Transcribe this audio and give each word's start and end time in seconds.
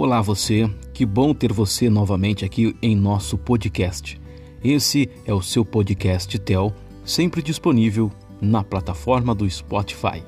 Olá 0.00 0.22
você, 0.22 0.72
que 0.94 1.04
bom 1.04 1.34
ter 1.34 1.52
você 1.52 1.90
novamente 1.90 2.44
aqui 2.44 2.72
em 2.80 2.94
nosso 2.94 3.36
podcast. 3.36 4.16
Esse 4.62 5.10
é 5.26 5.34
o 5.34 5.42
seu 5.42 5.64
podcast 5.64 6.38
Tel, 6.38 6.72
sempre 7.04 7.42
disponível 7.42 8.08
na 8.40 8.62
plataforma 8.62 9.34
do 9.34 9.50
Spotify. 9.50 10.22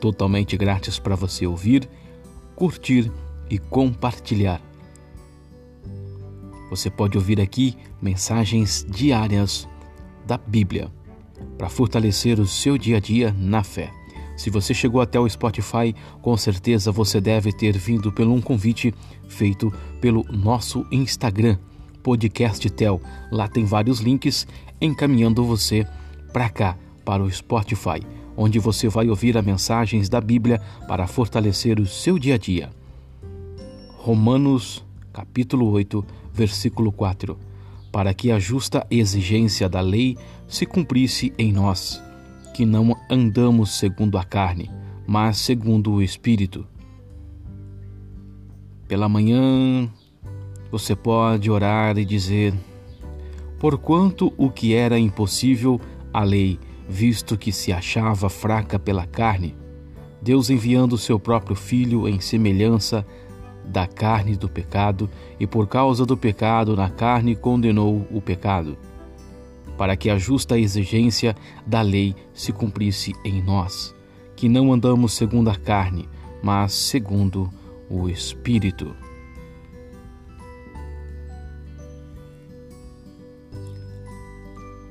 Totalmente 0.00 0.56
grátis 0.56 0.98
para 0.98 1.14
você 1.14 1.46
ouvir, 1.46 1.88
curtir 2.56 3.12
e 3.48 3.60
compartilhar. 3.60 4.60
Você 6.68 6.90
pode 6.90 7.16
ouvir 7.16 7.40
aqui 7.40 7.76
mensagens 8.02 8.84
diárias 8.90 9.68
da 10.26 10.36
Bíblia 10.36 10.90
para 11.56 11.68
fortalecer 11.68 12.40
o 12.40 12.46
seu 12.48 12.76
dia 12.76 12.96
a 12.96 13.00
dia 13.00 13.32
na 13.38 13.62
fé. 13.62 13.92
Se 14.36 14.50
você 14.50 14.74
chegou 14.74 15.00
até 15.00 15.18
o 15.18 15.28
Spotify, 15.28 15.94
com 16.20 16.36
certeza 16.36 16.90
você 16.90 17.20
deve 17.20 17.52
ter 17.52 17.76
vindo 17.76 18.12
pelo 18.12 18.34
um 18.34 18.40
convite 18.40 18.92
feito 19.28 19.72
pelo 20.00 20.24
nosso 20.30 20.84
Instagram, 20.90 21.56
Podcast 22.02 22.68
Tel. 22.70 23.00
Lá 23.30 23.46
tem 23.48 23.64
vários 23.64 24.00
links 24.00 24.46
encaminhando 24.80 25.44
você 25.44 25.86
para 26.32 26.48
cá, 26.48 26.76
para 27.04 27.22
o 27.22 27.30
Spotify, 27.30 28.00
onde 28.36 28.58
você 28.58 28.88
vai 28.88 29.08
ouvir 29.08 29.38
as 29.38 29.44
mensagens 29.44 30.08
da 30.08 30.20
Bíblia 30.20 30.60
para 30.88 31.06
fortalecer 31.06 31.78
o 31.78 31.86
seu 31.86 32.18
dia 32.18 32.34
a 32.34 32.38
dia. 32.38 32.70
Romanos, 33.96 34.84
capítulo 35.12 35.70
8, 35.70 36.04
versículo 36.32 36.90
4. 36.90 37.38
Para 37.92 38.12
que 38.12 38.32
a 38.32 38.40
justa 38.40 38.84
exigência 38.90 39.68
da 39.68 39.80
lei 39.80 40.18
se 40.48 40.66
cumprisse 40.66 41.32
em 41.38 41.52
nós 41.52 42.02
que 42.54 42.64
não 42.64 42.96
andamos 43.10 43.72
segundo 43.72 44.16
a 44.16 44.22
carne, 44.22 44.70
mas 45.04 45.38
segundo 45.38 45.92
o 45.92 46.00
Espírito. 46.00 46.64
Pela 48.86 49.08
manhã, 49.08 49.90
você 50.70 50.94
pode 50.94 51.50
orar 51.50 51.98
e 51.98 52.04
dizer: 52.04 52.54
Porquanto 53.58 54.32
o 54.38 54.48
que 54.50 54.72
era 54.72 54.96
impossível 54.96 55.80
a 56.12 56.22
lei, 56.22 56.60
visto 56.88 57.36
que 57.36 57.50
se 57.50 57.72
achava 57.72 58.28
fraca 58.28 58.78
pela 58.78 59.04
carne, 59.04 59.56
Deus 60.22 60.48
enviando 60.48 60.96
seu 60.96 61.18
próprio 61.18 61.56
Filho 61.56 62.08
em 62.08 62.20
semelhança 62.20 63.04
da 63.64 63.88
carne 63.88 64.36
do 64.36 64.48
pecado, 64.48 65.10
e 65.40 65.46
por 65.46 65.66
causa 65.66 66.06
do 66.06 66.16
pecado 66.16 66.76
na 66.76 66.88
carne 66.88 67.34
condenou 67.34 68.06
o 68.12 68.20
pecado 68.20 68.78
para 69.76 69.96
que 69.96 70.10
a 70.10 70.18
justa 70.18 70.58
exigência 70.58 71.34
da 71.66 71.82
lei 71.82 72.14
se 72.32 72.52
cumprisse 72.52 73.12
em 73.24 73.42
nós, 73.42 73.94
que 74.36 74.48
não 74.48 74.72
andamos 74.72 75.12
segundo 75.12 75.50
a 75.50 75.56
carne, 75.56 76.08
mas 76.42 76.72
segundo 76.72 77.50
o 77.88 78.08
Espírito. 78.08 78.94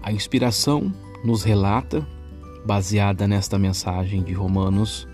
A 0.02 0.12
inspiração 0.12 0.94
nos 1.24 1.44
relata, 1.44 2.06
baseada 2.66 3.26
nesta 3.26 3.58
mensagem 3.58 4.22
de 4.22 4.34
Romanos, 4.34 5.08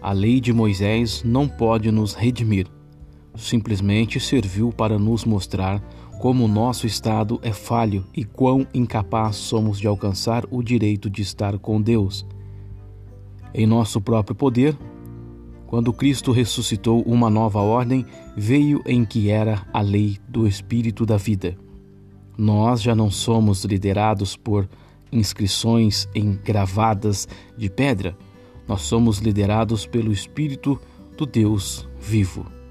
a 0.00 0.12
lei 0.12 0.40
de 0.40 0.52
Moisés 0.52 1.22
não 1.24 1.48
pode 1.48 1.92
nos 1.92 2.12
redimir, 2.12 2.66
simplesmente 3.34 4.20
serviu 4.20 4.70
para 4.72 4.98
nos 4.98 5.24
mostrar 5.24 5.80
como 6.20 6.46
nosso 6.46 6.86
estado 6.86 7.40
é 7.42 7.52
falho 7.52 8.04
e 8.14 8.24
quão 8.24 8.66
incapaz 8.72 9.36
somos 9.36 9.80
de 9.80 9.88
alcançar 9.88 10.44
o 10.50 10.62
direito 10.62 11.10
de 11.10 11.20
estar 11.20 11.58
com 11.58 11.82
Deus. 11.82 12.24
Em 13.52 13.66
nosso 13.66 14.00
próprio 14.00 14.36
poder, 14.36 14.78
quando 15.66 15.92
Cristo 15.92 16.30
ressuscitou 16.30 17.02
uma 17.02 17.28
nova 17.28 17.60
ordem, 17.60 18.06
veio 18.36 18.82
em 18.86 19.04
que 19.04 19.30
era 19.30 19.66
a 19.72 19.80
lei 19.80 20.18
do 20.28 20.46
Espírito 20.46 21.04
da 21.04 21.16
vida. 21.16 21.56
Nós 22.38 22.80
já 22.80 22.94
não 22.94 23.10
somos 23.10 23.64
liderados 23.64 24.36
por 24.36 24.68
inscrições 25.10 26.08
engravadas 26.14 27.26
de 27.56 27.68
pedra, 27.68 28.16
nós 28.68 28.82
somos 28.82 29.18
liderados 29.18 29.86
pelo 29.86 30.12
Espírito 30.12 30.80
do 31.16 31.26
Deus 31.26 31.88
vivo. 32.00 32.61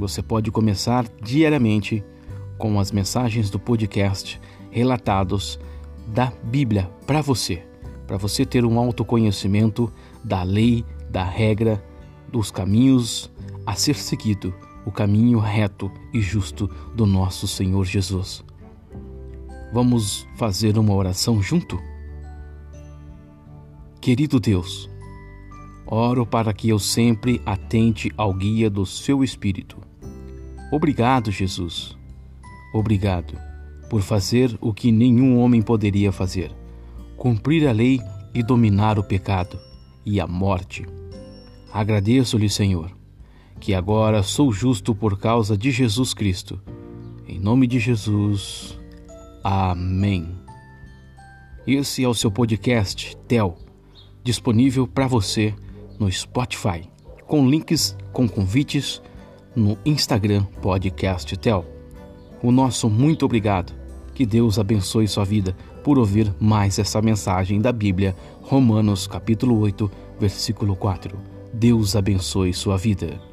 Você 0.00 0.22
pode 0.22 0.50
começar 0.50 1.04
diariamente 1.22 2.02
com 2.56 2.80
as 2.80 2.90
mensagens 2.90 3.50
do 3.50 3.60
podcast 3.60 4.40
relatados 4.70 5.60
da 6.06 6.32
Bíblia 6.42 6.90
para 7.06 7.20
você, 7.20 7.62
para 8.06 8.16
você 8.16 8.46
ter 8.46 8.64
um 8.64 8.78
autoconhecimento 8.78 9.92
da 10.24 10.42
lei, 10.42 10.86
da 11.10 11.22
regra, 11.22 11.84
dos 12.32 12.50
caminhos 12.50 13.30
a 13.66 13.74
ser 13.74 13.94
seguido, 13.94 14.54
o 14.86 14.90
caminho 14.90 15.38
reto 15.38 15.92
e 16.14 16.22
justo 16.22 16.66
do 16.94 17.04
nosso 17.04 17.46
Senhor 17.46 17.84
Jesus. 17.84 18.42
Vamos 19.70 20.26
fazer 20.34 20.78
uma 20.78 20.94
oração 20.94 21.42
junto? 21.42 21.78
Querido 24.00 24.40
Deus, 24.40 24.88
oro 25.86 26.24
para 26.24 26.54
que 26.54 26.70
eu 26.70 26.78
sempre 26.78 27.42
atente 27.44 28.10
ao 28.16 28.32
guia 28.32 28.70
do 28.70 28.86
seu 28.86 29.22
Espírito 29.22 29.89
Obrigado, 30.70 31.30
Jesus. 31.30 31.96
Obrigado 32.72 33.36
por 33.88 34.02
fazer 34.02 34.56
o 34.60 34.72
que 34.72 34.92
nenhum 34.92 35.38
homem 35.38 35.60
poderia 35.60 36.12
fazer: 36.12 36.54
cumprir 37.16 37.66
a 37.66 37.72
lei 37.72 38.00
e 38.32 38.42
dominar 38.42 38.98
o 38.98 39.04
pecado 39.04 39.58
e 40.06 40.20
a 40.20 40.26
morte. 40.26 40.86
Agradeço-lhe, 41.72 42.48
Senhor, 42.48 42.90
que 43.58 43.74
agora 43.74 44.22
sou 44.22 44.52
justo 44.52 44.94
por 44.94 45.18
causa 45.18 45.56
de 45.56 45.70
Jesus 45.70 46.14
Cristo. 46.14 46.60
Em 47.26 47.38
nome 47.38 47.66
de 47.66 47.78
Jesus. 47.78 48.78
Amém. 49.42 50.28
Esse 51.66 52.04
é 52.04 52.08
o 52.08 52.14
seu 52.14 52.30
podcast 52.30 53.16
Tel, 53.28 53.56
disponível 54.22 54.86
para 54.86 55.06
você 55.06 55.54
no 55.98 56.10
Spotify, 56.10 56.88
com 57.26 57.48
links 57.48 57.96
com 58.12 58.28
convites 58.28 59.02
no 59.54 59.76
Instagram 59.84 60.44
Podcast 60.62 61.36
Tel. 61.36 61.64
O 62.42 62.50
nosso 62.50 62.88
muito 62.88 63.24
obrigado. 63.24 63.72
Que 64.14 64.26
Deus 64.26 64.58
abençoe 64.58 65.08
sua 65.08 65.24
vida 65.24 65.56
por 65.82 65.98
ouvir 65.98 66.34
mais 66.38 66.78
essa 66.78 67.00
mensagem 67.00 67.60
da 67.60 67.72
Bíblia, 67.72 68.14
Romanos 68.42 69.06
capítulo 69.06 69.58
8, 69.60 69.90
versículo 70.18 70.76
4. 70.76 71.16
Deus 71.52 71.96
abençoe 71.96 72.52
sua 72.52 72.76
vida. 72.76 73.29